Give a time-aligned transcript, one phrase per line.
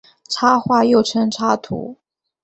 [0.31, 1.95] 插画又称插图。